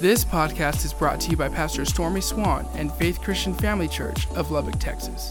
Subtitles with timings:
[0.00, 4.26] This podcast is brought to you by Pastor Stormy Swan and Faith Christian Family Church
[4.28, 5.28] of Lubbock, Texas.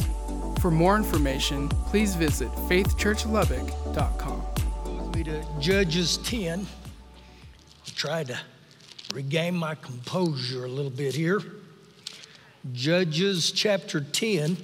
[0.59, 4.43] For more information, please visit faithchurchlubbock.com.
[4.85, 6.59] With me to Judges 10.
[6.59, 8.37] I'll try to
[9.11, 11.41] regain my composure a little bit here.
[12.71, 14.55] Judges chapter 10.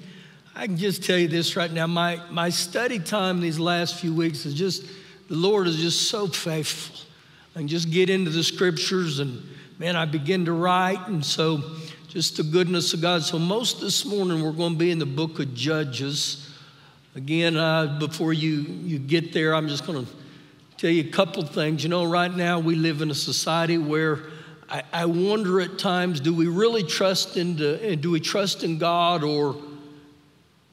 [0.56, 1.88] I can just tell you this right now.
[1.88, 4.86] My, my study time these last few weeks is just,
[5.30, 6.96] the Lord is just so faithful.
[7.56, 9.42] I can just get into the scriptures and,
[9.78, 11.07] man, I begin to write.
[11.07, 11.61] And so,
[12.07, 13.24] just the goodness of God.
[13.24, 16.50] So, most this morning, we're going to be in the book of Judges.
[17.15, 20.11] Again, uh, before you, you get there, I'm just going to
[20.78, 21.84] tell you a couple things.
[21.84, 24.24] You know, right now, we live in a society where
[24.70, 28.78] I, I wonder at times do we really trust in, the, do we trust in
[28.78, 29.56] God or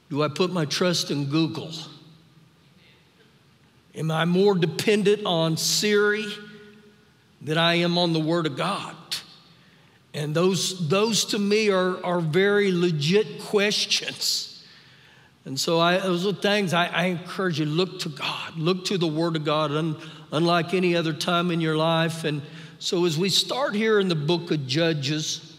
[0.09, 1.71] do I put my trust in Google?
[3.95, 6.25] Am I more dependent on Siri
[7.43, 8.95] than I am on the Word of God?
[10.13, 14.63] And those, those to me are, are very legit questions.
[15.45, 18.97] And so I, those are things I, I, encourage you look to God, look to
[18.97, 19.97] the Word of God, un,
[20.31, 22.23] unlike any other time in your life.
[22.23, 22.41] And
[22.79, 25.53] so as we start here in the book of Judges,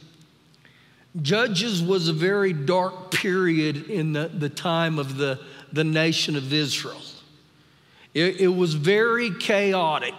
[1.20, 5.38] Judges was a very dark period in the, the time of the,
[5.72, 7.00] the nation of Israel.
[8.14, 10.14] It, it was very chaotic,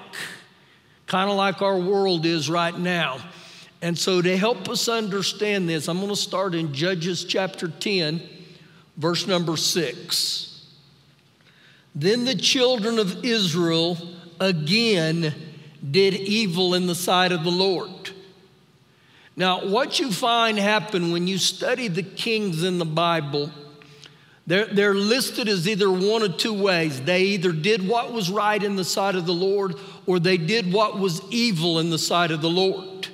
[1.08, 3.20] kind of like our world is right now.
[3.82, 8.22] And so, to help us understand this, I'm going to start in Judges chapter 10,
[8.98, 10.66] verse number 6.
[11.94, 13.98] Then the children of Israel
[14.40, 15.34] again
[15.92, 17.90] did evil in the sight of the Lord.
[19.38, 23.52] Now, what you find happen when you study the kings in the Bible,
[24.48, 27.02] they're, they're listed as either one of two ways.
[27.02, 29.76] They either did what was right in the sight of the Lord,
[30.08, 33.08] or they did what was evil in the sight of the Lord.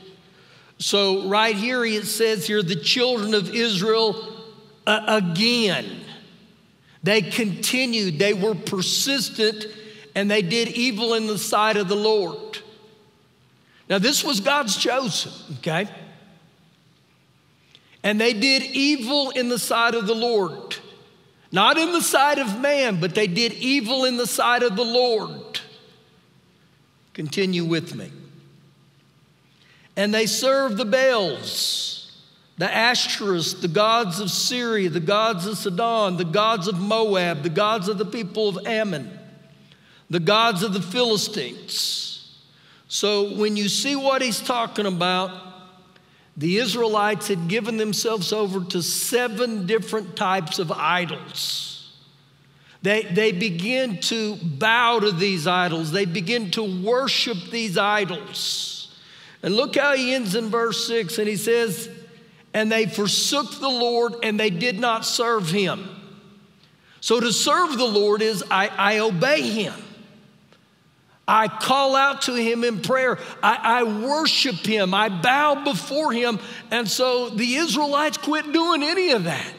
[0.77, 4.41] So, right here, it says here, the children of Israel
[4.87, 6.01] uh, again.
[7.03, 9.65] They continued, they were persistent,
[10.15, 12.59] and they did evil in the sight of the Lord.
[13.89, 15.87] Now, this was God's chosen, okay?
[18.03, 20.77] And they did evil in the sight of the Lord.
[21.51, 24.85] Not in the sight of man, but they did evil in the sight of the
[24.85, 25.50] Lord.
[27.13, 28.11] Continue with me.
[29.97, 32.21] And they served the Baals,
[32.57, 37.49] the Ashtoreths, the gods of Syria, the gods of Sidon, the gods of Moab, the
[37.49, 39.19] gods of the people of Ammon,
[40.09, 42.41] the gods of the Philistines.
[42.87, 45.31] So when you see what he's talking about,
[46.37, 51.70] the Israelites had given themselves over to seven different types of idols.
[52.81, 58.77] They, they begin to bow to these idols, they begin to worship these idols.
[59.43, 61.89] And look how he ends in verse 6 and he says,
[62.53, 65.87] And they forsook the Lord and they did not serve him.
[66.99, 69.73] So to serve the Lord is I, I obey him.
[71.27, 73.17] I call out to him in prayer.
[73.41, 74.93] I, I, worship him.
[74.93, 76.39] I bow before him.
[76.71, 79.53] And so the Israelites quit doing any of that.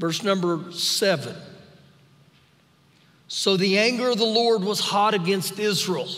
[0.00, 1.36] Verse number seven.
[3.28, 6.08] So the anger of the Lord was hot against Israel.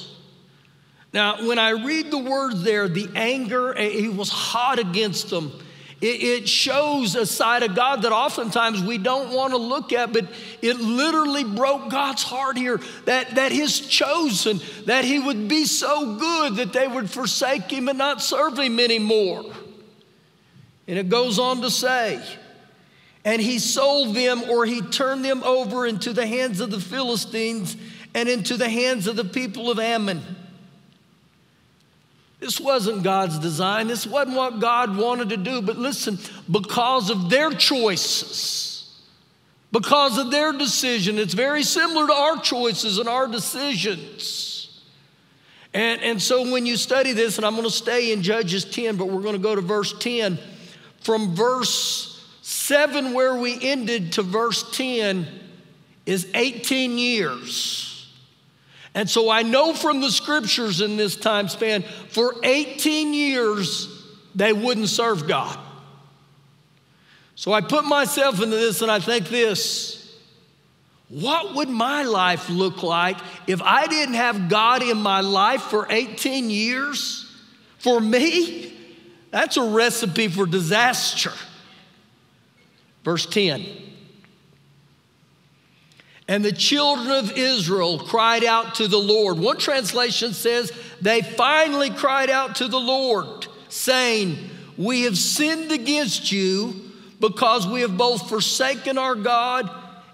[1.13, 5.53] Now, when I read the word there, the anger, eh, he was hot against them.
[6.01, 10.27] It, shows a side of God that oftentimes we don't want to look at, but
[10.61, 16.17] it literally broke God's heart here that, that His chosen, that He would be so
[16.17, 19.45] good that they would forsake Him and not serve Him anymore.
[20.89, 22.21] And it goes on to say,
[23.25, 27.77] and He sold them or He turned them over into the hands of the Philistines
[28.15, 30.23] and into the hands of the people of Ammon.
[32.43, 33.87] This wasn't God's design.
[33.87, 35.63] This wasn't what God wanted to do.
[35.63, 36.19] But listen,
[36.51, 39.01] because of their choices,
[39.71, 44.83] because of their decision, it's very similar to our choices and our decisions.
[45.73, 48.97] And, and so when you study this, and I'm going to stay in Judges 10,
[48.97, 50.37] but we're going to go to verse 10.
[51.01, 52.12] From verse
[52.53, 55.27] 7, where we ended, to verse 10
[56.07, 58.13] is 18 years.
[58.95, 63.89] And so I know from the scriptures in this time span, for 18 years,
[64.35, 65.59] they wouldn't serve God.
[67.35, 69.99] So I put myself into this and I think this
[71.09, 75.87] what would my life look like if I didn't have God in my life for
[75.91, 77.31] 18 years?
[77.77, 78.73] For me,
[79.31, 81.33] that's a recipe for disaster.
[83.05, 83.67] Verse 10.
[86.29, 89.39] And the children of Israel cried out to the Lord.
[89.39, 94.39] One translation says they finally cried out to the Lord, saying,
[94.79, 99.71] We have sinned against you because we have both forsaken our God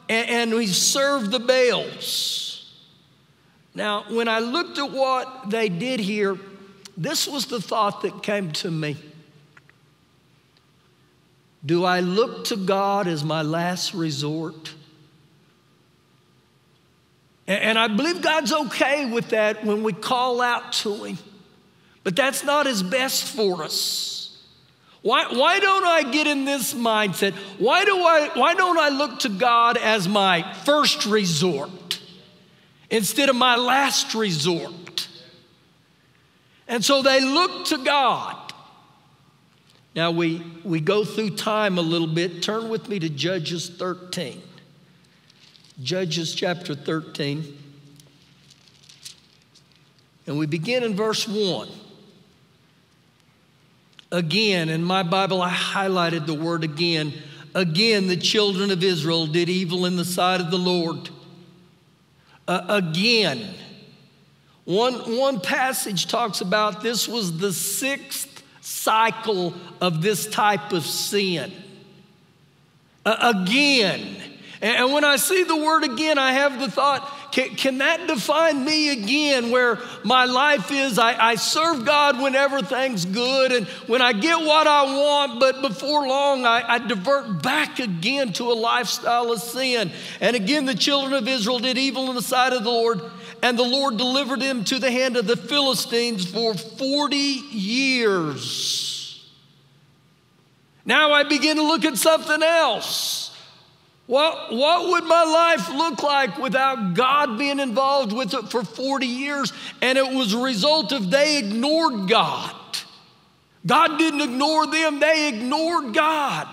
[0.09, 2.49] and, and we've served the Baals.
[3.75, 6.39] Now, when I looked at what they did here,
[6.97, 8.97] this was the thought that came to me.
[11.65, 14.75] Do I look to God as my last resort?
[17.47, 21.19] And I believe God's okay with that when we call out to Him.
[22.05, 24.19] But that's not His best for us.
[25.01, 27.33] Why, why don't I get in this mindset?
[27.59, 32.01] Why, do I, why don't I look to God as my first resort
[32.91, 35.09] instead of my last resort?
[36.67, 38.37] And so they look to God.
[39.99, 42.41] Now we, we go through time a little bit.
[42.41, 44.41] Turn with me to Judges 13.
[45.83, 47.59] Judges chapter 13.
[50.29, 51.69] And we begin in verse 1.
[54.13, 57.13] Again, in my Bible, I highlighted the word again.
[57.57, 61.11] Again, the children of Israel did evil in the sight of the Lord.
[62.47, 63.53] Uh, again.
[64.65, 68.38] One, one passage talks about this was the sixth
[68.69, 71.53] cycle of this type of sin.
[73.05, 74.17] Uh, again.
[74.61, 78.65] And when I see the word again, I have the thought, can, can that define
[78.65, 80.99] me again where my life is?
[80.99, 85.63] I, I serve God when everything's good and when I get what I want, but
[85.63, 89.93] before long I, I divert back again to a lifestyle of sin.
[90.21, 93.01] And again, the children of Israel did evil in the sight of the Lord,
[93.43, 98.89] and the Lord delivered him to the hand of the Philistines for 40 years.
[100.85, 103.37] Now I begin to look at something else.
[104.07, 109.07] What, what would my life look like without God being involved with it for 40
[109.07, 109.53] years?
[109.83, 112.55] And it was a result of they ignored God.
[113.67, 116.49] God didn't ignore them, they ignored God.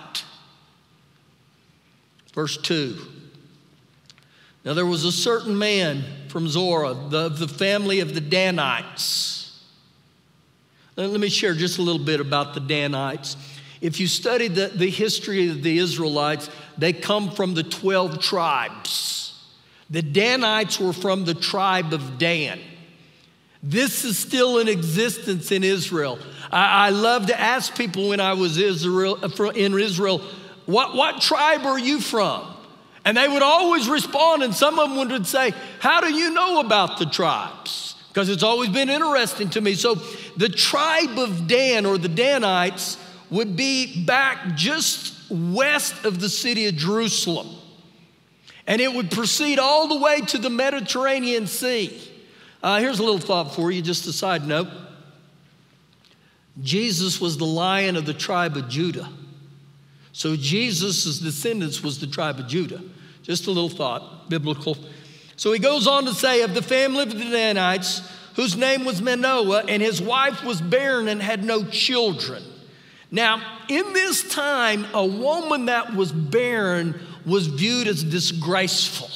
[2.34, 2.98] Verse 2.
[4.66, 6.04] Now there was a certain man
[6.36, 9.58] from Zorah, the, the family of the Danites.
[10.98, 13.38] Let me share just a little bit about the Danites.
[13.80, 19.46] If you study the, the history of the Israelites, they come from the 12 tribes.
[19.90, 22.60] The Danites were from the tribe of Dan.
[23.64, 26.20] This is still in existence in Israel.
[26.52, 30.22] I, I love to ask people when I was Israel, uh, in Israel,
[30.66, 32.55] what, what tribe are you from?
[33.06, 36.60] And they would always respond, and some of them would say, How do you know
[36.60, 37.96] about the tribes?
[38.10, 39.76] Because it's always been interesting to me.
[39.76, 39.96] So
[40.36, 42.98] the tribe of Dan or the Danites
[43.30, 47.48] would be back just west of the city of Jerusalem.
[48.66, 52.02] And it would proceed all the way to the Mediterranean Sea.
[52.64, 54.70] Uh, here's a little thought for you, just a side note.
[56.62, 59.10] Jesus was the lion of the tribe of Judah.
[60.14, 62.82] So Jesus' descendants was the tribe of Judah.
[63.26, 64.78] Just a little thought, biblical.
[65.36, 69.02] So he goes on to say, of the family of the Danites, whose name was
[69.02, 72.44] Manoah, and his wife was barren and had no children.
[73.10, 79.10] Now, in this time, a woman that was barren was viewed as disgraceful.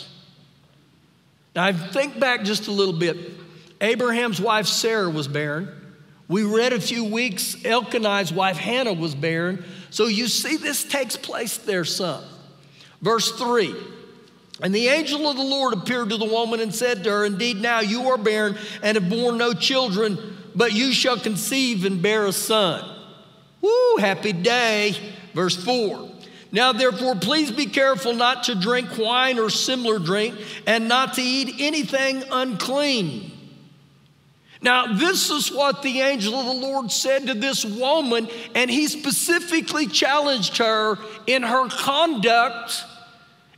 [1.55, 3.17] Now, I think back just a little bit.
[3.79, 5.69] Abraham's wife Sarah was barren.
[6.27, 9.63] We read a few weeks, Elkanah's wife Hannah was barren.
[9.91, 12.23] So you see, this takes place there, son.
[13.01, 13.75] Verse 3
[14.61, 17.57] And the angel of the Lord appeared to the woman and said to her, Indeed,
[17.57, 22.25] now you are barren and have borne no children, but you shall conceive and bear
[22.25, 22.83] a son.
[23.61, 24.95] Woo, happy day.
[25.33, 26.09] Verse 4.
[26.51, 30.35] Now, therefore, please be careful not to drink wine or similar drink
[30.65, 33.31] and not to eat anything unclean.
[34.61, 38.87] Now, this is what the angel of the Lord said to this woman, and he
[38.87, 40.97] specifically challenged her
[41.27, 42.83] in her conduct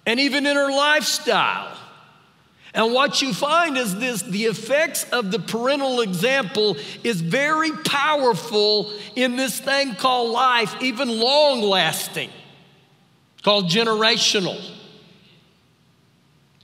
[0.06, 1.78] and even in her lifestyle.
[2.74, 8.94] And what you find is this the effects of the parental example is very powerful
[9.16, 12.30] in this thing called life, even long lasting,
[13.44, 14.60] called generational.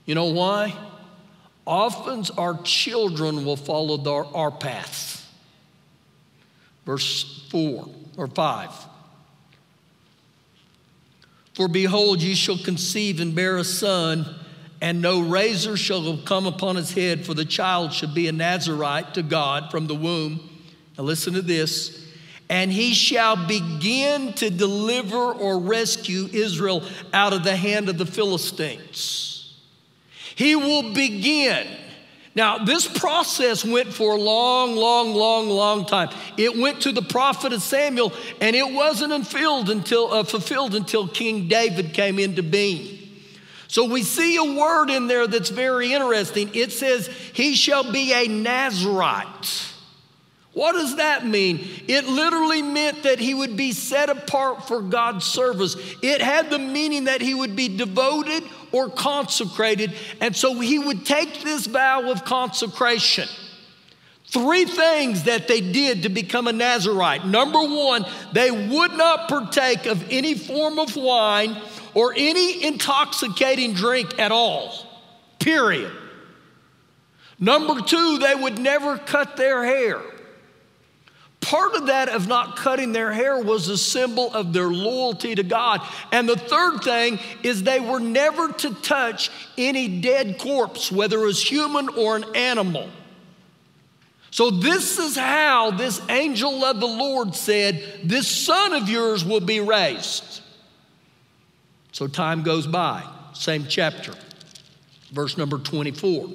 [0.05, 0.73] You know why?
[1.65, 5.25] Often our children will follow our, paths.
[6.85, 8.71] Verse 4 or 5.
[11.57, 14.27] For behold, you shall conceive and bear a son
[14.79, 19.15] and no razor shall come upon his head, for the child shall be a Nazarite
[19.15, 20.47] to God from the womb.
[20.95, 22.05] Now, listen to this.
[22.47, 28.05] And he shall begin to deliver or rescue Israel out of the hand of the
[28.05, 29.55] Philistines.
[30.35, 31.65] He will begin.
[32.37, 36.09] Now, this process went for a long, long, long, long time.
[36.37, 41.07] It went to the prophet of Samuel, and it wasn't fulfilled until, uh, fulfilled until
[41.07, 42.99] King David came into being.
[43.67, 46.51] So we see a word in there that's very interesting.
[46.53, 49.73] It says, He shall be a Nazarite.
[50.53, 51.67] What does that mean?
[51.87, 55.75] It literally meant that he would be set apart for God's service.
[56.01, 59.93] It had the meaning that he would be devoted or consecrated.
[60.21, 63.27] And so he would take this vow of consecration.
[64.29, 67.25] Three things that they did to become a Nazarite.
[67.25, 71.55] Number one, they would not partake of any form of wine
[71.93, 74.85] or any intoxicating drink at all,
[75.39, 75.91] period.
[77.39, 80.01] Number two, they would never cut their hair.
[81.41, 85.43] Part of that of not cutting their hair was a symbol of their loyalty to
[85.43, 85.81] God.
[86.11, 91.25] And the third thing is they were never to touch any dead corpse, whether it
[91.25, 92.89] was human or an animal.
[94.31, 99.39] So, this is how this angel of the Lord said, This son of yours will
[99.39, 100.41] be raised.
[101.91, 103.03] So, time goes by,
[103.33, 104.13] same chapter,
[105.11, 106.29] verse number 24.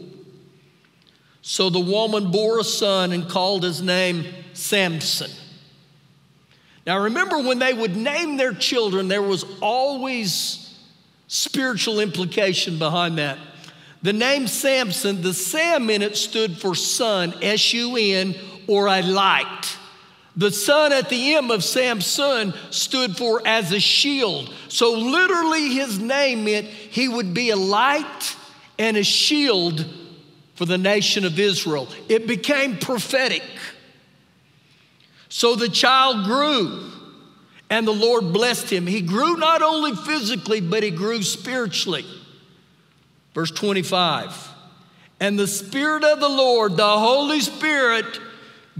[1.43, 5.31] So the woman bore a son and called his name Samson.
[6.87, 10.79] Now, remember when they would name their children, there was always
[11.27, 13.39] spiritual implication behind that.
[14.03, 18.35] The name Samson, the Sam in it stood for son, S U N,
[18.67, 19.77] or a light.
[20.37, 24.53] The son at the end of Samson stood for as a shield.
[24.69, 28.37] So, literally, his name meant he would be a light
[28.79, 29.85] and a shield
[30.62, 31.88] for the nation of Israel.
[32.09, 33.42] It became prophetic.
[35.28, 36.88] So the child grew,
[37.69, 38.87] and the Lord blessed him.
[38.87, 42.04] He grew not only physically, but he grew spiritually.
[43.35, 44.50] Verse 25
[45.19, 48.21] And the Spirit of the Lord, the Holy Spirit,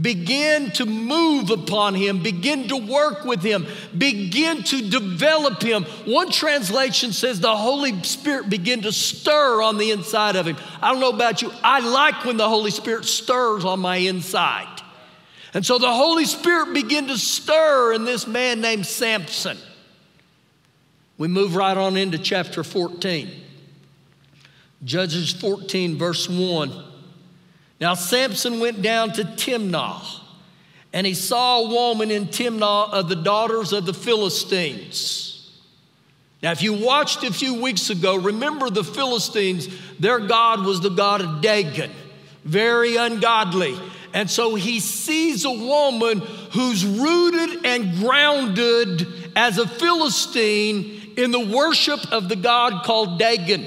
[0.01, 5.85] begin to move upon him, begin to work with him, begin to develop him.
[6.07, 10.57] One translation says the Holy Spirit begin to stir on the inside of him.
[10.81, 14.81] I don't know about you, I like when the Holy Spirit stirs on my inside.
[15.55, 19.59] And so the Holy Spirit began to stir in this man named Samson.
[21.19, 23.31] We move right on into chapter 14.
[24.83, 26.92] Judges 14, verse 1.
[27.83, 30.21] Now Samson went down to Timnah,
[30.93, 35.51] and he saw a woman in Timnah of the daughters of the Philistines.
[36.45, 39.67] Now, if you watched a few weeks ago, remember the Philistines,
[39.99, 41.91] their God was the God of Dagon,
[42.45, 43.77] very ungodly.
[44.15, 46.21] And so he sees a woman
[46.53, 53.67] who's rooted and grounded as a Philistine in the worship of the God called Dagon.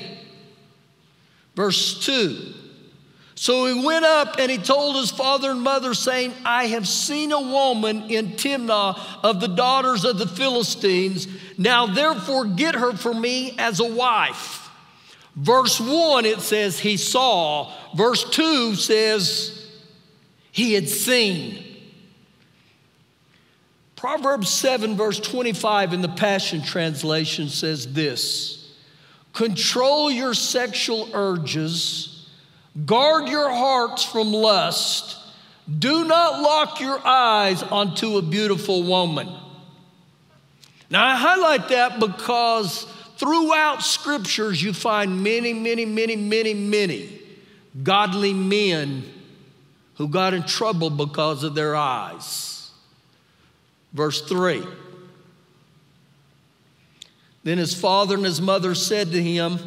[1.53, 2.61] Verse 2
[3.35, 7.33] So he went up and he told his father and mother, saying, I have seen
[7.33, 11.27] a woman in Timnah of the daughters of the Philistines.
[11.57, 14.69] Now therefore get her for me as a wife.
[15.35, 17.73] Verse 1, it says he saw.
[17.93, 19.69] Verse 2 says
[20.51, 21.61] he had seen.
[23.97, 28.73] Proverbs 7, verse 25 in the Passion Translation says this
[29.33, 32.14] Control your sexual urges,
[32.83, 35.17] guard your hearts from lust,
[35.79, 39.29] do not lock your eyes onto a beautiful woman.
[40.89, 42.85] Now, I highlight that because
[43.17, 47.21] throughout scriptures you find many, many, many, many, many
[47.83, 49.03] godly men
[49.95, 52.69] who got in trouble because of their eyes.
[53.93, 54.63] Verse 3
[57.43, 59.59] Then his father and his mother said to him,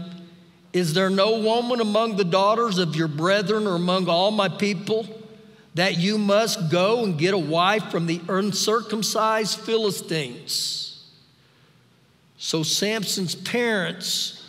[0.72, 5.06] Is there no woman among the daughters of your brethren or among all my people
[5.74, 11.06] that you must go and get a wife from the uncircumcised Philistines?
[12.36, 14.44] So Samson's parents,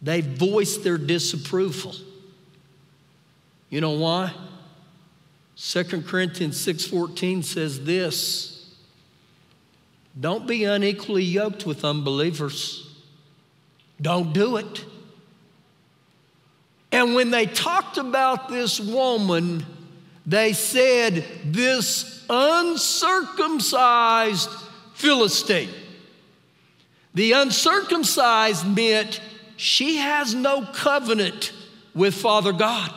[0.00, 1.94] they voiced their disapproval.
[3.70, 4.32] You know why?
[5.56, 8.58] 2 Corinthians 6:14 says this,
[10.18, 12.86] don't be unequally yoked with unbelievers.
[14.00, 14.84] Don't do it.
[16.98, 19.64] And when they talked about this woman,
[20.26, 24.50] they said, This uncircumcised
[24.94, 25.70] Philistine.
[27.14, 29.20] The uncircumcised meant
[29.56, 31.52] she has no covenant
[31.94, 32.92] with Father God.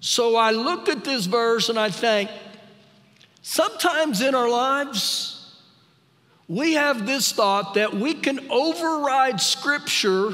[0.00, 2.28] So I look at this verse and I think,
[3.40, 5.54] sometimes in our lives,
[6.48, 10.32] we have this thought that we can override Scripture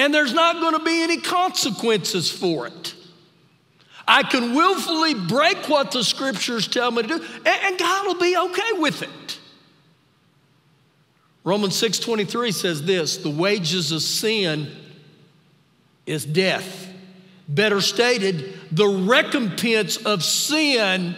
[0.00, 2.94] and there's not going to be any consequences for it.
[4.08, 8.34] I can willfully break what the scriptures tell me to do, and God will be
[8.34, 9.38] okay with it.
[11.44, 14.74] Romans 6:23 says this, the wages of sin
[16.06, 16.88] is death.
[17.46, 21.14] Better stated, the recompense of sin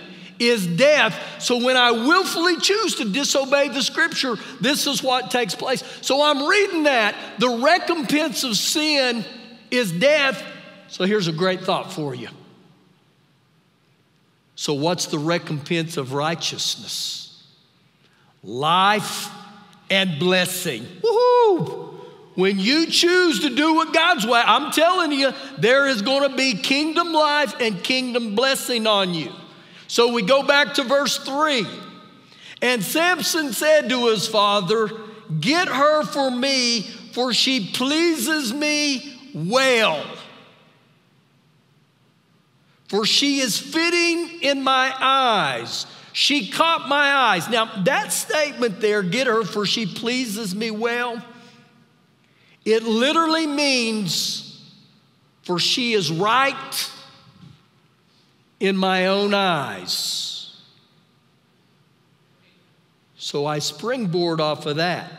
[0.48, 1.18] is death.
[1.38, 5.82] So when I willfully choose to disobey the scripture, this is what takes place.
[6.00, 7.14] So I'm reading that.
[7.38, 9.24] The recompense of sin
[9.70, 10.42] is death.
[10.88, 12.28] So here's a great thought for you.
[14.54, 17.42] So, what's the recompense of righteousness?
[18.44, 19.28] Life
[19.90, 20.84] and blessing.
[21.00, 21.98] Woohoo!
[22.34, 26.36] When you choose to do what God's way, I'm telling you, there is going to
[26.36, 29.32] be kingdom life and kingdom blessing on you.
[29.92, 31.66] So we go back to verse 3.
[32.62, 34.88] And Samson said to his father,
[35.38, 36.80] Get her for me,
[37.12, 40.02] for she pleases me well.
[42.88, 45.84] For she is fitting in my eyes.
[46.14, 47.50] She caught my eyes.
[47.50, 51.22] Now, that statement there, get her, for she pleases me well,
[52.64, 54.58] it literally means,
[55.42, 56.90] for she is right
[58.62, 60.54] in my own eyes.
[63.16, 65.10] So I springboard off of that.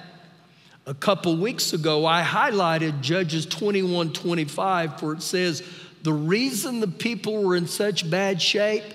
[0.85, 5.61] A couple weeks ago, I highlighted Judges 21 25, where it says,
[6.03, 8.85] The reason the people were in such bad shape,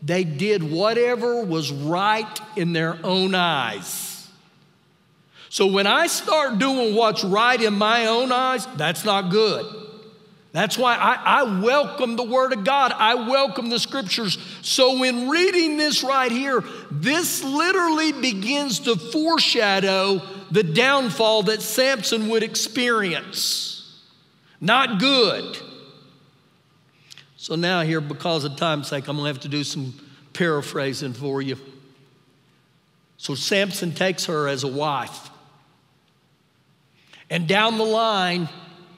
[0.00, 4.28] they did whatever was right in their own eyes.
[5.48, 9.87] So when I start doing what's right in my own eyes, that's not good.
[10.58, 12.90] That's why I, I, welcome the Word of God.
[12.92, 14.38] I welcome the Scriptures.
[14.60, 22.28] So, in reading this right here, this literally begins to foreshadow the downfall that Samson
[22.30, 24.02] would experience.
[24.60, 25.58] Not good.
[27.36, 29.94] So, now, here, because of time's sake, I'm going to have to do some
[30.32, 31.56] paraphrasing for you.
[33.16, 35.30] So, Samson takes her as a wife.
[37.30, 38.48] And down the line,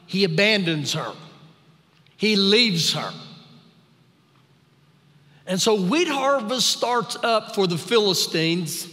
[0.07, 1.13] he abandons her
[2.21, 3.15] he leaves her.
[5.47, 8.87] And so wheat harvest starts up for the Philistines.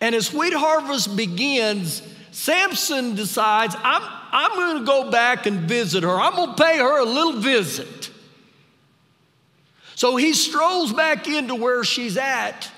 [0.00, 2.00] And as wheat harvest begins,
[2.30, 4.00] Samson decides, I'm,
[4.32, 6.18] I'm going to go back and visit her.
[6.18, 8.10] I'm going to pay her a little visit.
[9.94, 12.70] So he strolls back into where she's at.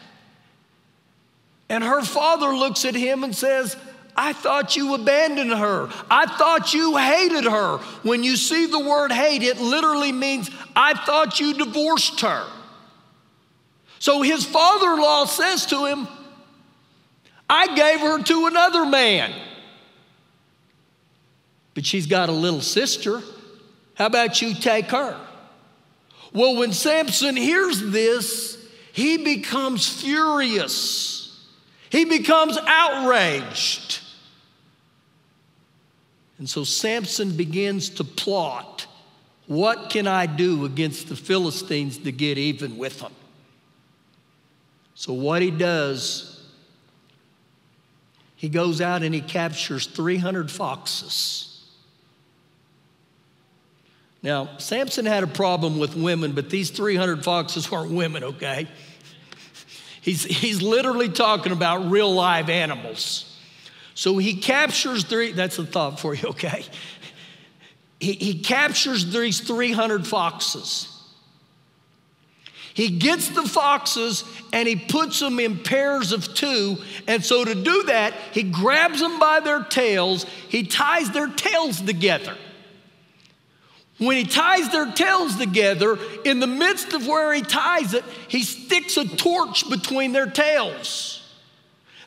[1.68, 3.76] And her father looks at him and says,
[4.16, 5.90] I thought you abandoned her.
[6.10, 7.78] I thought you hated her.
[8.02, 12.46] When you see the word hate, it literally means, I thought you divorced her.
[13.98, 16.08] So his father in law says to him,
[17.48, 19.32] I gave her to another man.
[21.74, 23.22] But she's got a little sister.
[23.94, 25.20] How about you take her?
[26.32, 28.58] Well, when Samson hears this,
[28.92, 31.46] he becomes furious.
[31.90, 34.00] He becomes outraged.
[36.38, 38.86] And so Samson begins to plot
[39.46, 43.12] what can I do against the Philistines to get even with them?
[44.94, 46.44] So, what he does,
[48.34, 51.64] he goes out and he captures 300 foxes.
[54.22, 58.66] Now, Samson had a problem with women, but these 300 foxes weren't women, okay?
[60.00, 63.35] He's, he's literally talking about real live animals.
[63.96, 66.64] So he captures three, that's a thought for you, okay?
[67.98, 70.92] He, he captures these 300 foxes.
[72.74, 76.76] He gets the foxes and he puts them in pairs of two.
[77.06, 81.80] And so to do that, he grabs them by their tails, he ties their tails
[81.80, 82.36] together.
[83.96, 88.42] When he ties their tails together, in the midst of where he ties it, he
[88.42, 91.15] sticks a torch between their tails.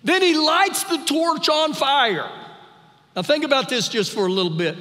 [0.04, 2.30] Then he lights the torch on fire.
[3.16, 4.76] Now, think about this just for a little bit.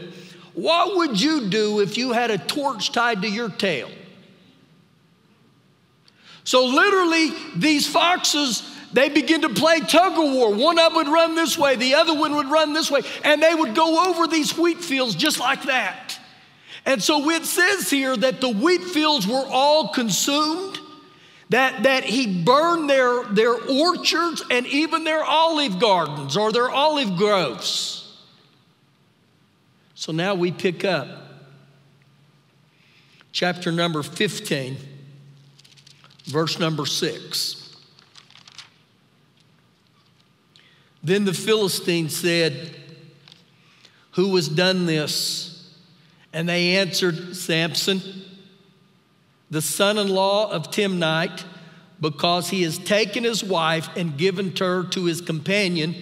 [0.54, 3.90] What would you do if you had a torch tied to your tail?
[6.44, 10.54] So, literally, these foxes, they begin to play tug of war.
[10.54, 13.42] One of them would run this way, the other one would run this way, and
[13.42, 16.18] they would go over these wheat fields just like that.
[16.86, 20.78] And so it says here that the wheat fields were all consumed
[21.50, 27.16] that, that he burned their, their orchards and even their olive gardens or their olive
[27.16, 28.16] groves.
[29.94, 31.08] So now we pick up
[33.32, 34.76] chapter number 15,
[36.24, 37.76] verse number 6.
[41.02, 42.76] Then the Philistine said,
[44.12, 45.72] Who has done this?
[46.32, 48.02] And they answered, Samson,
[49.50, 51.44] the son in law of Timnite,
[52.00, 55.94] because he has taken his wife and given her to his companion.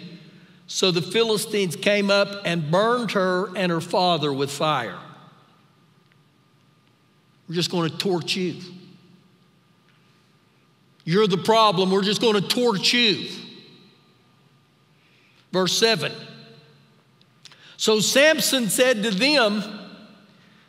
[0.67, 4.99] So the Philistines came up and burned her and her father with fire.
[7.49, 8.57] We're just going to torch you.
[11.05, 11.93] You're the problem.
[11.93, 13.29] We're just going to torch you.
[15.53, 16.13] Verse 7.
[17.77, 19.63] So Samson said to them,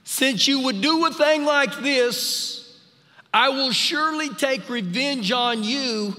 [0.04, 2.57] Since you would do a thing like this,
[3.38, 6.16] I will surely take revenge on you,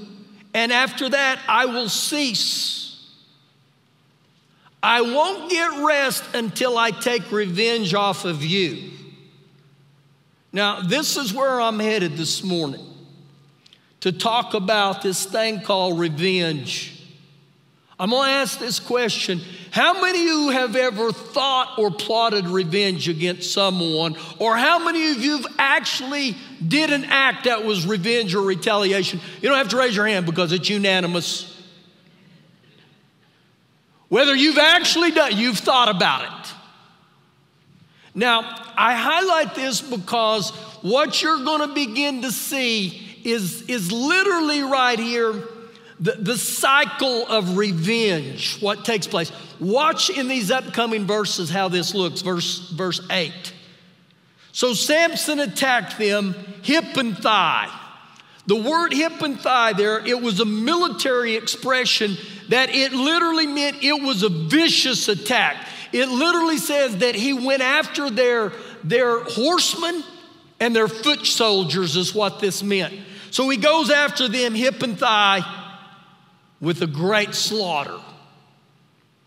[0.55, 2.97] and after that I will cease.
[4.81, 8.93] I won't get rest until I take revenge off of you.
[10.53, 12.87] Now, this is where I'm headed this morning
[13.99, 16.98] to talk about this thing called revenge.
[18.01, 22.47] I'm going to ask this question How many of you have ever thought or plotted
[22.47, 24.17] revenge against someone?
[24.39, 29.21] Or how many of you have actually did an act that was revenge or retaliation?
[29.41, 31.55] You don't have to raise your hand because it's unanimous.
[34.09, 36.55] Whether you've actually done, you've thought about it.
[38.15, 38.41] Now,
[38.77, 40.51] I highlight this because
[40.83, 45.35] what you're going to begin to see is, is literally right here
[46.01, 49.33] the, the cycle of revenge, what takes place.
[49.59, 52.23] Watch in these upcoming verses how this looks.
[52.23, 53.33] Verse, verse 8.
[54.53, 57.69] So Samson attacked them hip and thigh.
[58.47, 62.17] The word hip and thigh there, it was a military expression
[62.49, 65.67] that it literally meant it was a vicious attack.
[65.93, 68.53] It literally says that he went after their,
[68.85, 70.03] their horsemen
[70.61, 72.95] and their foot soldiers, is what this meant.
[73.31, 75.43] So he goes after them hip and thigh
[76.61, 77.99] with a great slaughter.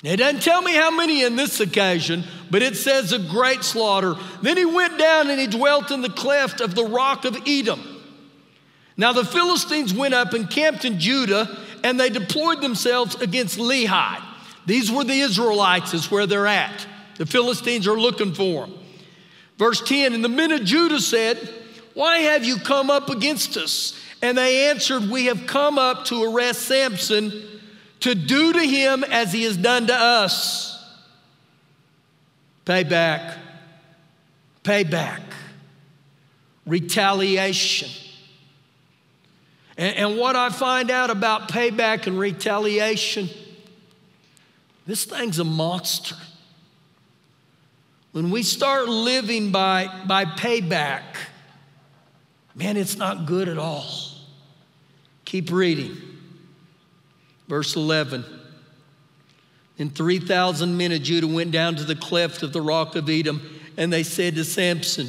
[0.03, 4.15] It doesn't tell me how many in this occasion, but it says a great slaughter.
[4.41, 7.79] Then he went down and he dwelt in the cleft of the rock of Etam.
[8.97, 14.21] Now the Philistines went up and camped in Judah, and they deployed themselves against Lehi.
[14.65, 16.85] These were the Israelites, is where they're at.
[17.17, 18.77] The Philistines are looking for them.
[19.57, 21.37] Verse 10 And the men of Judah said,
[21.93, 23.99] Why have you come up against us?
[24.21, 27.31] And they answered, We have come up to arrest Samson
[28.01, 30.77] to do to him as he has done to us.
[32.65, 33.37] Payback,
[34.63, 35.21] payback,
[36.65, 37.89] retaliation.
[39.77, 43.29] And, and what I find out about payback and retaliation,
[44.85, 46.15] this thing's a monster.
[48.11, 51.03] When we start living by, by payback,
[52.55, 54.10] man, it's not good at all.
[55.31, 55.95] Keep reading.
[57.47, 58.25] Verse 11.
[59.79, 63.39] And 3,000 men of Judah went down to the cleft of the rock of Etam,
[63.77, 65.07] and they said to Samson,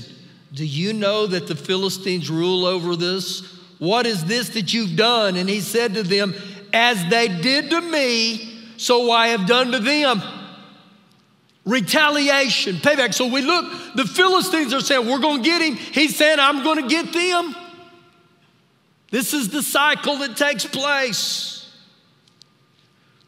[0.55, 3.41] Do you know that the Philistines rule over this?
[3.81, 5.35] What is this that you've done?
[5.35, 6.37] And he said to them,
[6.73, 10.23] As they did to me, so I have done to them.
[11.67, 13.13] Retaliation, payback.
[13.13, 15.75] So we look, the Philistines are saying, We're going to get him.
[15.75, 17.57] He's saying, I'm going to get them.
[19.13, 21.71] This is the cycle that takes place.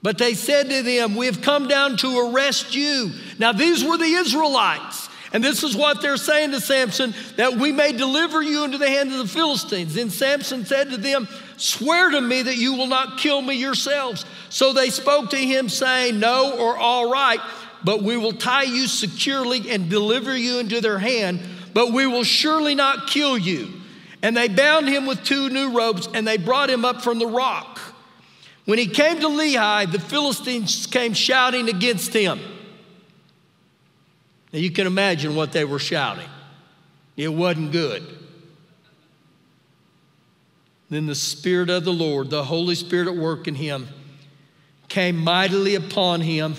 [0.03, 3.13] But they said to them, We have come down to arrest you.
[3.39, 5.11] Now, these were the Israelites.
[5.35, 8.89] And this is what they're saying to Samson that we may deliver you into the
[8.89, 9.95] hand of the Philistines.
[9.95, 14.25] Then Samson said to them, Swear to me that you will not kill me yourselves.
[14.49, 17.41] So they spoke to him, saying, No, or all right,
[17.83, 21.43] but we will tie you securely and deliver you into their hand,
[21.75, 23.69] but we will surely not kill you.
[24.25, 27.27] And they bound him with two new ropes, and they brought him up from the
[27.27, 27.79] rock.
[28.65, 32.41] When he came to Lehi, the Philistines came shouting against him.
[34.51, 36.29] Now you can imagine what they were shouting.
[37.19, 38.03] It wasn't good.
[40.89, 43.89] Then the Spirit of the Lord, the Holy Spirit at work in him,
[44.89, 46.55] came mightily upon him,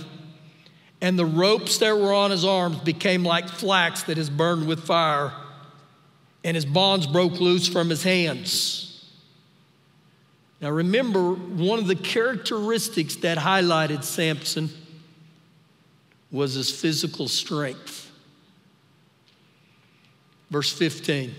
[1.01, 4.83] and the ropes that were on his arms became like flax that is burned with
[4.83, 5.33] fire
[6.45, 9.03] and his bonds broke loose from his hands.
[10.61, 14.69] Now, remember, one of the characteristics that highlighted Samson
[16.31, 18.11] was his physical strength.
[20.51, 21.33] Verse 15.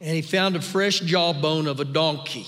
[0.00, 2.46] And he found a fresh jawbone of a donkey.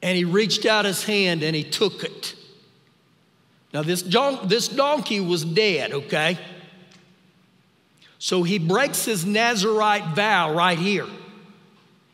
[0.00, 2.36] And he reached out his hand and he took it.
[3.74, 6.38] Now, this, don- this donkey was dead, okay?
[8.22, 11.08] So he breaks his Nazarite vow right here.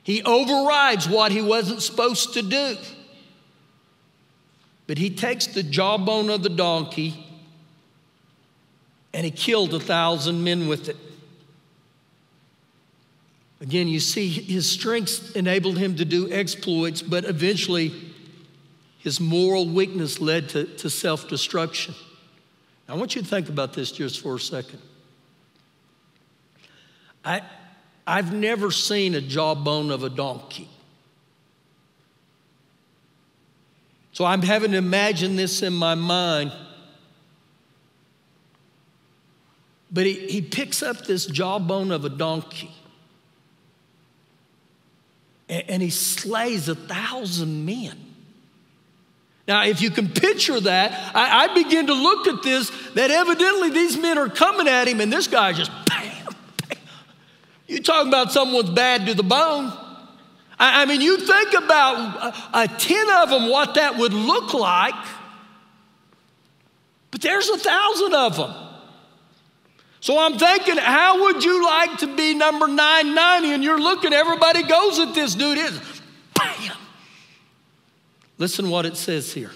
[0.03, 2.79] He overrides what he wasn't supposed to do.
[4.87, 7.27] But he takes the jawbone of the donkey
[9.13, 10.97] and he killed a thousand men with it.
[13.61, 17.93] Again, you see, his strength enabled him to do exploits, but eventually
[18.97, 21.95] his moral weakness led to, to self destruction.
[22.89, 24.81] I want you to think about this just for a second.
[27.25, 27.43] I,
[28.07, 30.69] I've never seen a jawbone of a donkey.
[34.13, 36.53] So I'm having to imagine this in my mind.
[39.91, 42.71] But he, he picks up this jawbone of a donkey
[45.49, 47.97] and, and he slays a thousand men.
[49.47, 53.71] Now, if you can picture that, I, I, begin to look at this that evidently
[53.71, 56.18] these men are coming at him, and this guy just bam.
[57.69, 59.73] You talking about someone's bad to the bone.
[60.59, 64.55] I, I mean, you think about a, a 10 of them, what that would look
[64.55, 64.95] like,
[67.11, 68.55] but there's a thousand of them.
[70.01, 73.55] So I'm thinking, how would you like to be number 990?
[73.55, 75.59] And you're looking, everybody goes at this dude.
[75.59, 75.81] Is
[76.35, 76.77] bam.
[78.39, 79.51] Listen what it says here.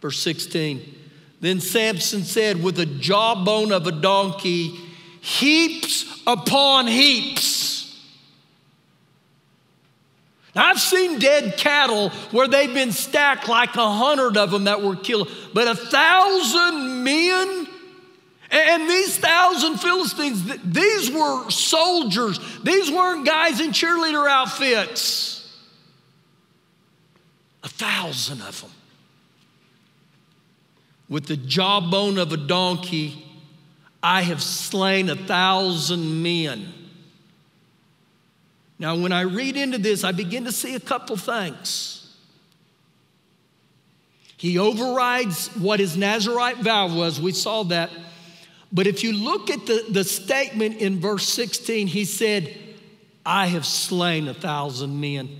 [0.00, 0.94] Verse 16.
[1.40, 4.78] Then Samson said, with the jawbone of a donkey,
[5.24, 7.98] heaps upon heaps.
[10.54, 14.82] Now, I've seen dead cattle where they've been stacked like a hundred of them that
[14.82, 17.66] were killed, but a thousand men
[18.50, 22.38] and these thousand Philistines, these were soldiers.
[22.62, 25.50] These weren't guys in cheerleader outfits.
[27.62, 28.70] A thousand of them.
[31.08, 33.24] With the jawbone of a donkey,
[34.04, 36.74] I have slain a thousand men.
[38.78, 42.14] Now, when I read into this, I begin to see a couple things.
[44.36, 47.18] He overrides what his Nazarite vow was.
[47.18, 47.90] We saw that.
[48.70, 52.54] But if you look at the, the statement in verse 16, he said,
[53.24, 55.30] I have slain a thousand men.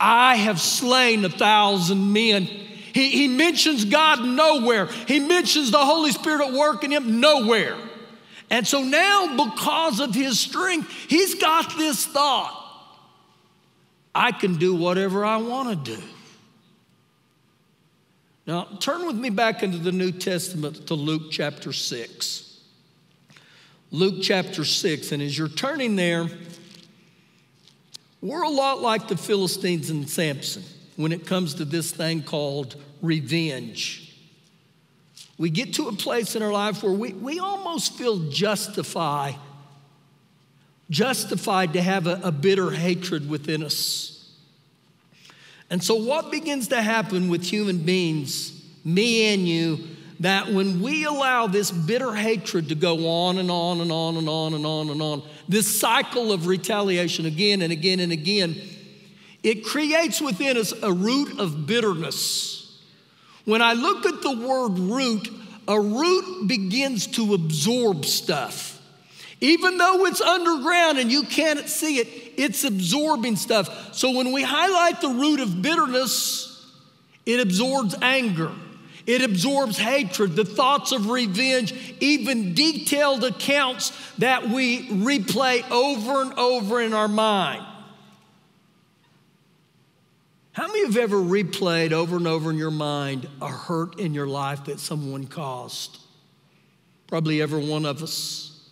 [0.00, 2.48] I have slain a thousand men.
[2.92, 4.86] He, he mentions God nowhere.
[4.86, 7.76] He mentions the Holy Spirit at work in him nowhere.
[8.50, 12.54] And so now, because of his strength, he's got this thought
[14.14, 16.02] I can do whatever I want to do.
[18.46, 22.60] Now, turn with me back into the New Testament to Luke chapter 6.
[23.90, 26.28] Luke chapter 6, and as you're turning there,
[28.20, 30.62] we're a lot like the Philistines and Samson
[30.98, 34.12] when it comes to this thing called revenge.
[35.38, 39.36] We get to a place in our life where we, we almost feel justified,
[40.90, 44.28] justified to have a, a bitter hatred within us.
[45.70, 49.78] And so, what begins to happen with human beings, me and you,
[50.18, 54.28] that when we allow this bitter hatred to go on and on and on and
[54.28, 58.60] on and on and on, this cycle of retaliation again and again and again,
[59.48, 62.78] it creates within us a root of bitterness.
[63.46, 65.26] When I look at the word root,
[65.66, 68.78] a root begins to absorb stuff.
[69.40, 73.94] Even though it's underground and you can't see it, it's absorbing stuff.
[73.94, 76.66] So when we highlight the root of bitterness,
[77.24, 78.52] it absorbs anger.
[79.06, 86.34] It absorbs hatred, the thoughts of revenge, even detailed accounts that we replay over and
[86.34, 87.64] over in our mind.
[90.58, 94.26] How many have ever replayed over and over in your mind a hurt in your
[94.26, 96.00] life that someone caused?
[97.06, 98.68] Probably every one of us.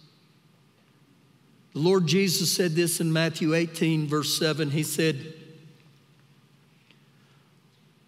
[1.74, 4.70] The Lord Jesus said this in Matthew 18, verse 7.
[4.70, 5.32] He said,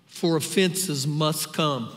[0.06, 1.88] For offenses must come.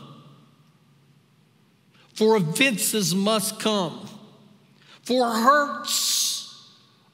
[2.14, 4.08] For offenses must come.
[5.02, 6.31] For hurts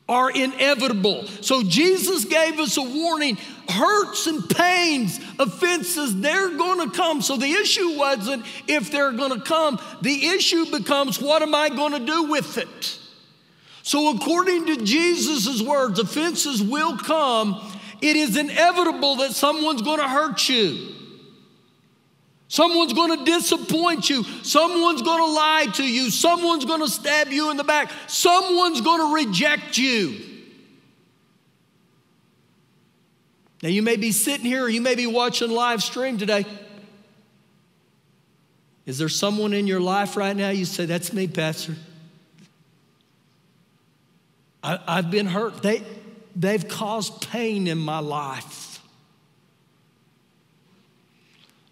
[0.09, 1.27] are inevitable.
[1.43, 3.37] So Jesus gave us a warning
[3.69, 7.21] hurts and pains, offenses, they're going to come.
[7.21, 11.69] So the issue wasn't if they're going to come, the issue becomes what am I
[11.69, 12.99] going to do with it?
[13.83, 17.59] So, according to Jesus' words, offenses will come.
[18.03, 20.95] It is inevitable that someone's going to hurt you.
[22.49, 24.25] Someone's going to disappoint you.
[24.43, 26.11] Someone's going to lie to you.
[26.11, 27.93] Someone's going to stab you in the back.
[28.07, 30.19] Someone's going to reject you.
[33.63, 36.47] Now, you may be sitting here or you may be watching live stream today.
[38.87, 41.75] Is there someone in your life right now you say, That's me, Pastor?
[44.63, 45.63] I, have been hurt.
[45.63, 45.83] They,
[46.35, 48.68] they've caused pain in my life.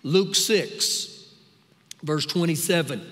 [0.06, 1.32] Luke 6,
[2.04, 3.04] verse 27.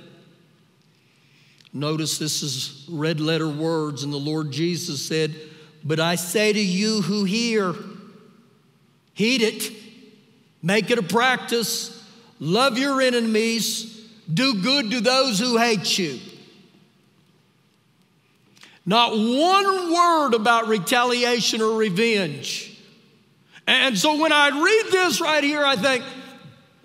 [1.72, 5.34] Notice this is red letter words, and the Lord Jesus said,
[5.82, 7.74] But I say to you who hear,
[9.12, 9.72] heed it,
[10.62, 12.00] make it a practice,
[12.38, 16.20] love your enemies, do good to those who hate you.
[18.86, 22.80] Not one word about retaliation or revenge.
[23.66, 26.04] And so when I read this right here, I think,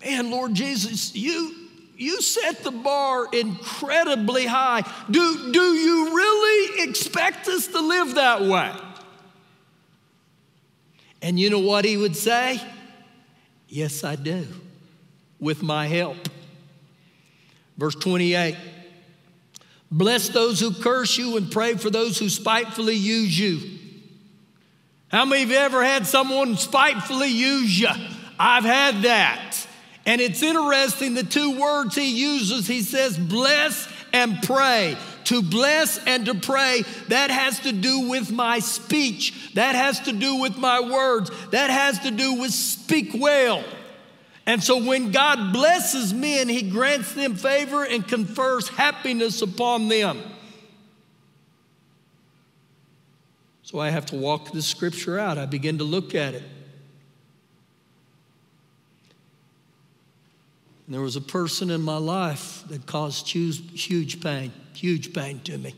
[0.02, 1.56] man, Lord Jesus, you,
[1.98, 4.82] you set the bar incredibly high.
[5.10, 8.72] Do, do you really expect us to live that way?
[11.22, 12.62] And you know what he would say?
[13.68, 14.48] Yes, I do,
[15.40, 16.18] with my help.
[17.78, 18.56] Verse 28
[19.92, 23.80] Bless those who curse you and pray for those who spitefully use you.
[25.10, 27.90] How many of you ever had someone spitefully use you?
[28.38, 29.68] I've had that.
[30.10, 34.98] And it's interesting the two words he uses, he says, bless and pray.
[35.26, 39.54] To bless and to pray, that has to do with my speech.
[39.54, 41.30] That has to do with my words.
[41.52, 43.64] That has to do with speak well.
[44.48, 50.20] And so when God blesses men, He grants them favor and confers happiness upon them.
[53.62, 55.38] So I have to walk this scripture out.
[55.38, 56.42] I begin to look at it.
[60.90, 65.40] And there was a person in my life that caused huge, huge pain, huge pain
[65.42, 65.76] to me.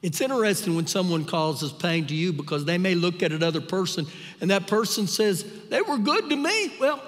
[0.00, 4.06] It's interesting when someone causes pain to you because they may look at another person
[4.40, 6.72] and that person says, They were good to me.
[6.78, 7.02] Well,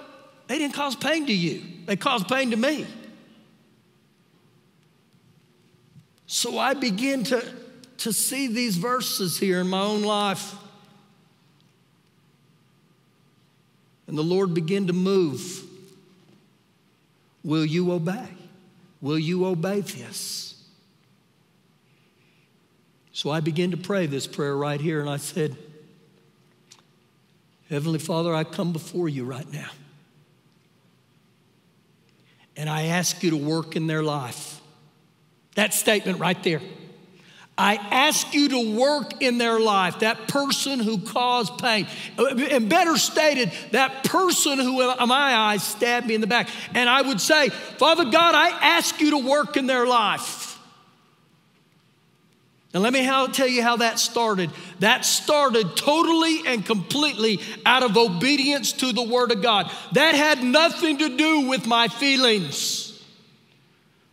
[0.49, 2.85] they didn't cause pain to you, they caused pain to me.
[6.27, 7.45] So I begin to,
[7.99, 10.57] to see these verses here in my own life.
[14.09, 15.70] And the Lord began to move.
[17.43, 18.29] Will you obey?
[19.01, 20.63] Will you obey this?
[23.13, 25.57] So I began to pray this prayer right here, and I said,
[27.69, 29.69] Heavenly Father, I come before you right now.
[32.57, 34.61] And I ask you to work in their life.
[35.55, 36.61] That statement right there.
[37.61, 41.87] I ask you to work in their life, that person who caused pain.
[42.17, 46.49] And better stated, that person who, in my eyes, stabbed me in the back.
[46.75, 50.59] And I would say, Father God, I ask you to work in their life.
[52.73, 54.51] Now, let me tell you how that started.
[54.79, 59.71] That started totally and completely out of obedience to the Word of God.
[59.93, 62.90] That had nothing to do with my feelings.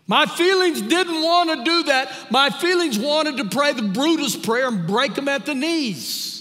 [0.07, 2.31] My feelings didn't want to do that.
[2.31, 6.37] My feelings wanted to pray the Brutus prayer and break them at the knees.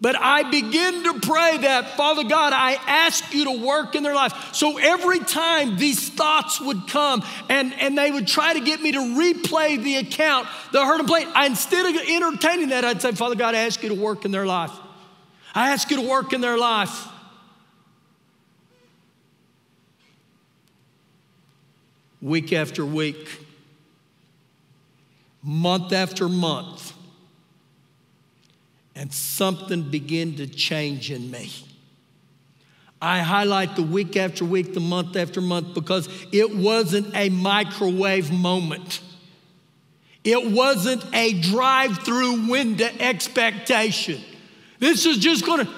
[0.00, 4.14] But I begin to pray that, Father God, I ask you to work in their
[4.14, 4.54] life.
[4.54, 8.92] So every time these thoughts would come and, and they would try to get me
[8.92, 13.10] to replay the account, the hurt and pain, I, instead of entertaining that, I'd say,
[13.10, 14.70] Father God, I ask you to work in their life.
[15.52, 17.08] I ask you to work in their life.
[22.20, 23.40] Week after week,
[25.42, 26.92] month after month,
[28.94, 31.50] and something began to change in me.
[33.00, 38.32] I highlight the week after week, the month after month, because it wasn't a microwave
[38.32, 39.00] moment.
[40.24, 44.20] It wasn't a drive through window expectation.
[44.80, 45.68] This is just gonna,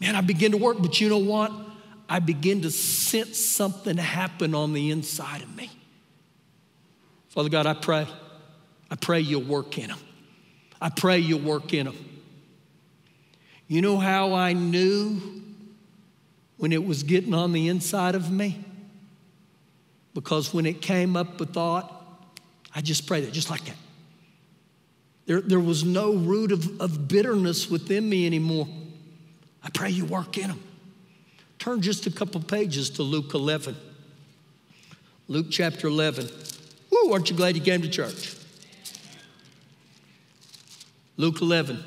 [0.00, 1.52] man, I begin to work, but you know what?
[2.08, 5.70] I begin to sense something happen on the inside of me.
[7.28, 8.06] Father God, I pray.
[8.90, 9.98] I pray you'll work in them.
[10.80, 11.96] I pray you'll work in them.
[13.66, 15.20] You know how I knew
[16.56, 18.64] when it was getting on the inside of me?
[20.14, 21.92] Because when it came up a thought,
[22.74, 23.76] I just prayed it just like that.
[25.26, 28.68] There, there was no root of, of bitterness within me anymore.
[29.62, 30.62] I pray you work in them.
[31.58, 33.76] Turn just a couple pages to Luke 11.
[35.28, 36.28] Luke chapter 11.
[36.90, 38.36] Woo, aren't you glad you came to church?
[41.16, 41.82] Luke 11.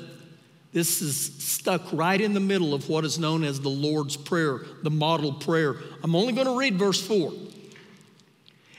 [0.72, 4.60] This is stuck right in the middle of what is known as the Lord's Prayer,
[4.82, 5.76] the model prayer.
[6.02, 7.32] I'm only going to read verse 4.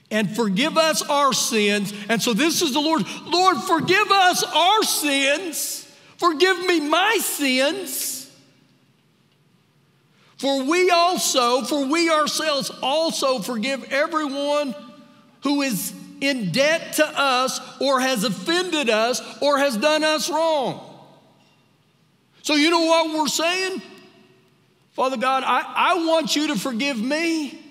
[0.10, 1.94] And forgive us our sins.
[2.10, 3.04] And so this is the Lord.
[3.26, 5.90] Lord, forgive us our sins.
[6.18, 8.21] Forgive me my sins
[10.42, 14.74] for we also, for we ourselves also forgive everyone
[15.44, 20.84] who is in debt to us or has offended us or has done us wrong.
[22.42, 23.84] So, you know what we're saying?
[24.94, 27.64] Father God, I, I want you to forgive me.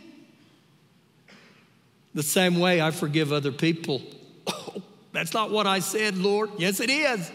[2.15, 4.01] The same way I forgive other people.
[4.47, 4.81] Oh,
[5.13, 6.51] that's not what I said, Lord.
[6.57, 7.33] Yes, it is.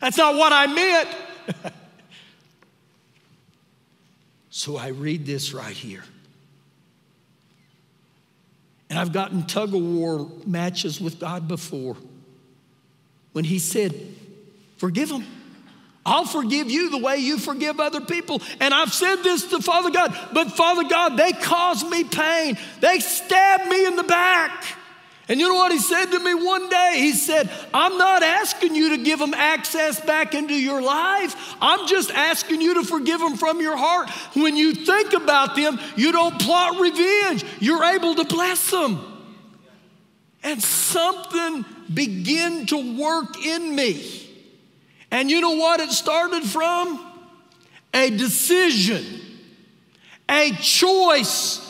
[0.00, 1.74] That's not what I meant.
[4.64, 6.02] so I read this right here.
[8.88, 11.98] And I've gotten tug of war matches with God before
[13.34, 13.94] when He said,
[14.78, 15.26] Forgive them.
[16.06, 18.40] I'll forgive you the way you forgive other people.
[18.58, 22.56] And I've said this to Father God, but Father God, they caused me pain.
[22.80, 24.64] They stabbed me in the back.
[25.28, 26.94] And you know what he said to me one day?
[26.96, 31.56] He said, I'm not asking you to give them access back into your life.
[31.62, 34.10] I'm just asking you to forgive them from your heart.
[34.36, 39.00] When you think about them, you don't plot revenge, you're able to bless them.
[40.42, 44.20] And something began to work in me.
[45.10, 47.00] And you know what it started from?
[47.94, 49.04] A decision,
[50.28, 51.60] a choice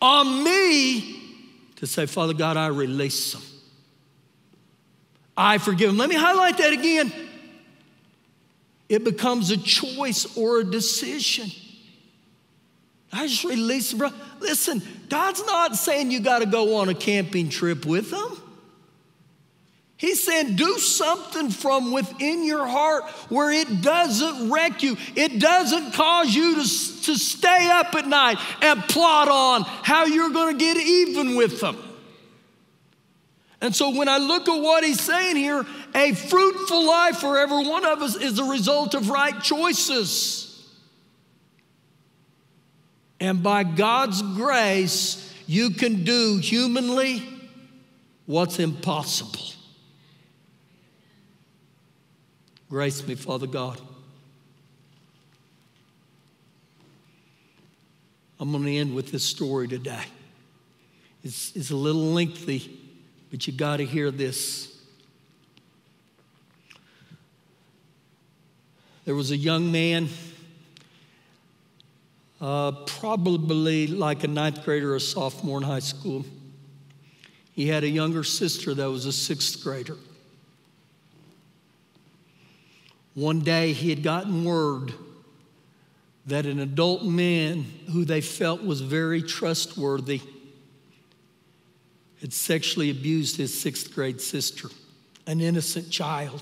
[0.00, 1.19] on me
[1.80, 3.42] to say, Father God, I release them.
[5.34, 5.96] I forgive them.
[5.96, 7.10] Let me highlight that again.
[8.90, 11.50] It becomes a choice or a decision.
[13.10, 13.98] I just release them.
[13.98, 14.10] Bro.
[14.40, 18.36] Listen, God's not saying you got to go on a camping trip with them.
[20.00, 24.96] He's saying, do something from within your heart where it doesn't wreck you.
[25.14, 30.30] It doesn't cause you to, to stay up at night and plot on how you're
[30.30, 31.76] going to get even with them.
[33.60, 37.68] And so when I look at what he's saying here, a fruitful life for every
[37.68, 40.66] one of us is a result of right choices.
[43.20, 47.22] And by God's grace, you can do humanly
[48.24, 49.59] what's impossible.
[52.70, 53.80] Grace me, Father God.
[58.38, 60.04] I'm going to end with this story today.
[61.24, 62.78] It's, it's a little lengthy,
[63.28, 64.78] but you got to hear this.
[69.04, 70.08] There was a young man,
[72.40, 76.24] uh, probably like a ninth grader or sophomore in high school.
[77.52, 79.96] He had a younger sister that was a sixth grader.
[83.20, 84.94] One day he had gotten word
[86.24, 90.22] that an adult man who they felt was very trustworthy
[92.22, 94.70] had sexually abused his sixth grade sister,
[95.26, 96.40] an innocent child.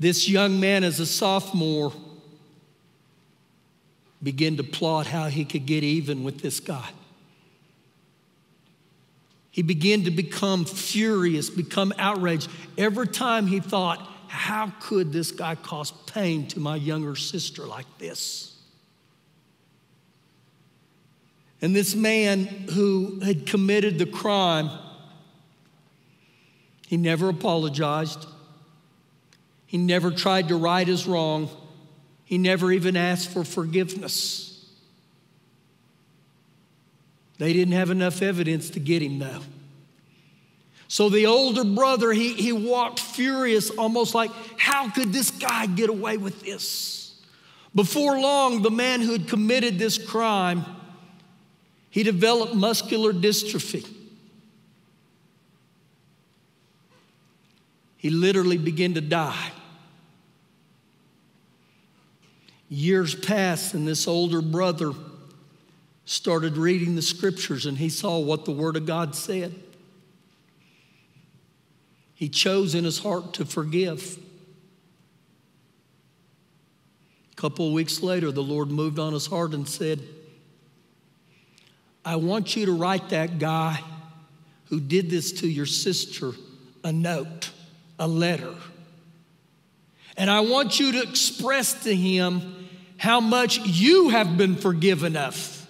[0.00, 1.92] This young man, as a sophomore,
[4.20, 6.88] began to plot how he could get even with this guy.
[9.52, 15.54] He began to become furious, become outraged every time he thought, how could this guy
[15.54, 18.58] cause pain to my younger sister like this?
[21.60, 24.70] And this man who had committed the crime,
[26.88, 28.26] he never apologized.
[29.66, 31.50] He never tried to right his wrong.
[32.24, 34.51] He never even asked for forgiveness.
[37.42, 39.40] They didn't have enough evidence to get him, though.
[40.86, 45.90] So the older brother, he, he walked furious, almost like, how could this guy get
[45.90, 47.20] away with this?
[47.74, 50.64] Before long, the man who had committed this crime,
[51.90, 53.88] he developed muscular dystrophy.
[57.96, 59.50] He literally began to die.
[62.68, 64.92] Years passed, and this older brother
[66.04, 69.54] started reading the scriptures and he saw what the Word of God said.
[72.14, 74.18] He chose in his heart to forgive.
[77.32, 80.00] A couple of weeks later, the Lord moved on his heart and said,
[82.04, 83.80] I want you to write that guy
[84.66, 86.32] who did this to your sister
[86.84, 87.50] a note,
[87.98, 88.54] a letter.
[90.16, 95.61] And I want you to express to him how much you have been forgiven of.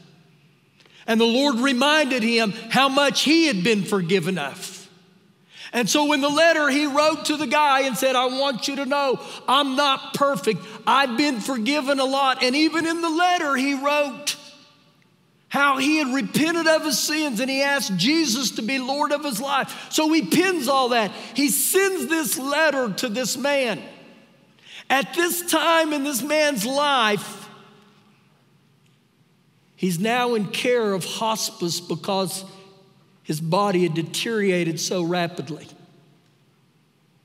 [1.06, 4.82] And the Lord reminded him how much he had been forgiven of.
[5.72, 8.76] And so, in the letter, he wrote to the guy and said, I want you
[8.76, 10.60] to know I'm not perfect.
[10.86, 12.42] I've been forgiven a lot.
[12.42, 14.36] And even in the letter, he wrote
[15.48, 19.24] how he had repented of his sins and he asked Jesus to be Lord of
[19.24, 19.86] his life.
[19.90, 21.10] So, he pins all that.
[21.34, 23.82] He sends this letter to this man.
[24.90, 27.41] At this time in this man's life,
[29.82, 32.44] He's now in care of hospice because
[33.24, 35.66] his body had deteriorated so rapidly.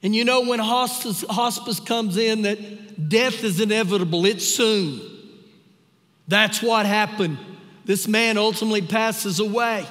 [0.01, 5.01] And you know, when hospice, hospice comes in, that death is inevitable, it's soon.
[6.27, 7.37] That's what happened.
[7.85, 9.85] This man ultimately passes away.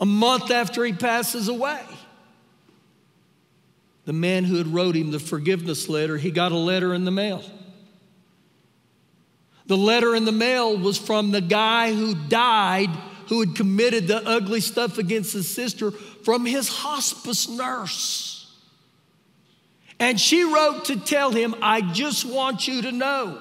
[0.00, 1.84] A month after he passes away,
[4.06, 7.10] the man who had wrote him the forgiveness letter, he got a letter in the
[7.10, 7.44] mail.
[9.66, 12.90] The letter in the mail was from the guy who died,
[13.28, 18.54] who had committed the ugly stuff against his sister, from his hospice nurse.
[19.98, 23.40] And she wrote to tell him, I just want you to know.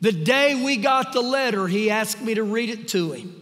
[0.00, 3.39] The day we got the letter, he asked me to read it to him.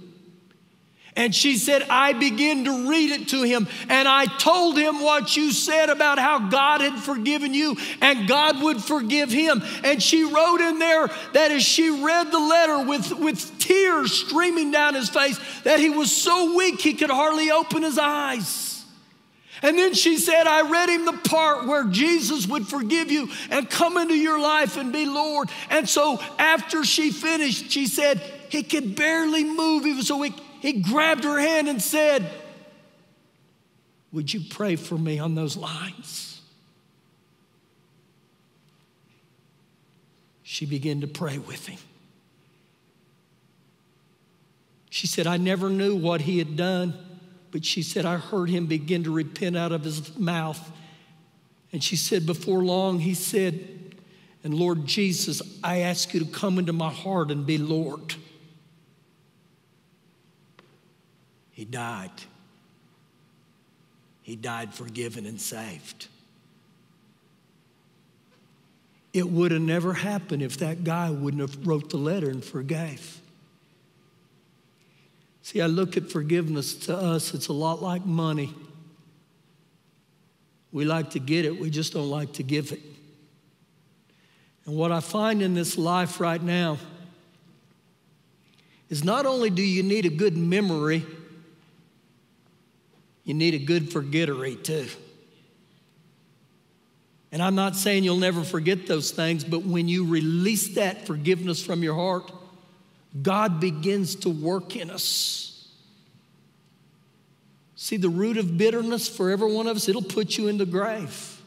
[1.18, 5.36] And she said, I began to read it to him, and I told him what
[5.36, 9.60] you said about how God had forgiven you and God would forgive him.
[9.82, 14.70] And she wrote in there that as she read the letter with, with tears streaming
[14.70, 18.84] down his face, that he was so weak he could hardly open his eyes.
[19.60, 23.68] And then she said, I read him the part where Jesus would forgive you and
[23.68, 25.50] come into your life and be Lord.
[25.68, 29.84] And so after she finished, she said, he could barely move.
[29.84, 32.30] He was so weak he grabbed her hand and said,
[34.12, 36.40] Would you pray for me on those lines?
[40.42, 41.78] She began to pray with him.
[44.90, 46.94] She said, I never knew what he had done,
[47.52, 50.72] but she said, I heard him begin to repent out of his mouth.
[51.70, 53.94] And she said, Before long, he said,
[54.42, 58.14] And Lord Jesus, I ask you to come into my heart and be Lord.
[61.58, 62.12] He died.
[64.22, 66.06] He died forgiven and saved.
[69.12, 73.20] It would have never happened if that guy wouldn't have wrote the letter and forgave.
[75.42, 78.54] See, I look at forgiveness to us, it's a lot like money.
[80.70, 82.82] We like to get it, we just don't like to give it.
[84.64, 86.78] And what I find in this life right now
[88.88, 91.04] is not only do you need a good memory,
[93.28, 94.88] you need a good forgettery too.
[97.30, 101.62] And I'm not saying you'll never forget those things, but when you release that forgiveness
[101.62, 102.32] from your heart,
[103.20, 105.68] God begins to work in us.
[107.76, 110.64] See, the root of bitterness for every one of us, it'll put you in the
[110.64, 111.38] grave.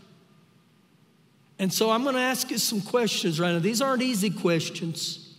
[1.57, 3.59] And so I'm going to ask you some questions right now.
[3.59, 5.35] These aren't easy questions.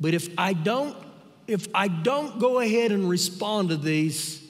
[0.00, 0.96] But if I don't
[1.46, 4.42] if I don't go ahead and respond to these,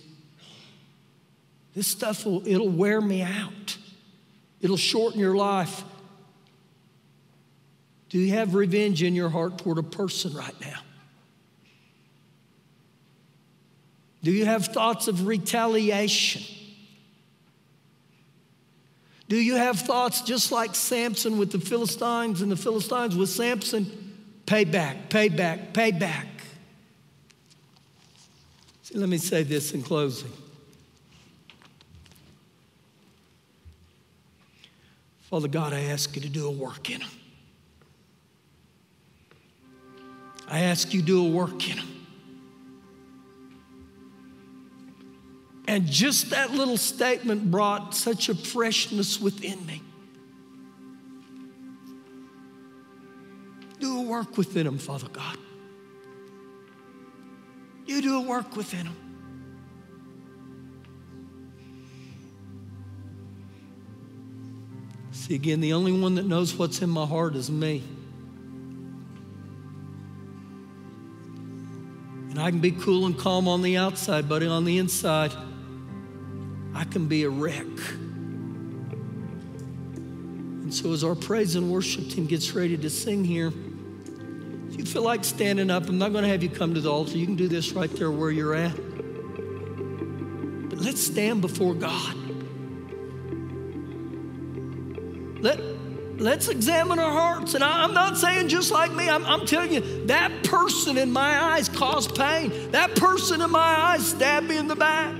[1.74, 3.78] this stuff will it'll wear me out.
[4.60, 5.84] It'll shorten your life.
[8.08, 10.80] Do you have revenge in your heart toward a person right now?
[14.22, 16.42] Do you have thoughts of retaliation?
[19.28, 23.90] Do you have thoughts just like Samson with the Philistines and the Philistines with Samson?
[24.46, 26.26] Payback, payback, payback.
[28.94, 30.30] Let me say this in closing.
[35.22, 37.08] Father God, I ask you to do a work in them.
[40.46, 41.88] I ask you to do a work in them.
[45.66, 49.80] And just that little statement brought such a freshness within me.
[53.80, 55.38] Do a work within them, Father God.
[57.92, 58.96] You do a work within them.
[65.10, 67.82] See, again, the only one that knows what's in my heart is me.
[72.30, 75.34] And I can be cool and calm on the outside, but on the inside,
[76.74, 77.66] I can be a wreck.
[80.62, 83.52] And so, as our praise and worship team gets ready to sing here,
[84.82, 87.16] you feel like standing up, I'm not going to have you come to the altar.
[87.16, 88.74] You can do this right there where you're at.
[90.68, 92.16] But let's stand before God.
[95.40, 95.60] Let,
[96.18, 97.54] let's examine our hearts.
[97.54, 101.12] And I, am not saying just like me, I'm, I'm telling you, that person in
[101.12, 102.72] my eyes caused pain.
[102.72, 105.16] That person in my eyes stabbed me in the back.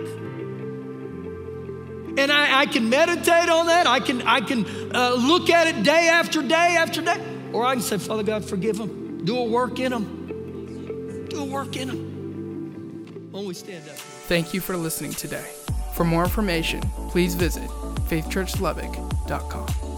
[2.18, 3.86] And I, I can meditate on that.
[3.86, 7.24] I can, I can uh, look at it day after day after day.
[7.52, 9.01] Or I can say, Father God, forgive them.
[9.24, 11.26] Do a work in them.
[11.28, 13.28] Do a work in them.
[13.30, 13.94] When we stand up.
[13.94, 15.46] Thank you for listening today.
[15.94, 17.68] For more information, please visit
[18.08, 19.91] faithchurchlubbock.com.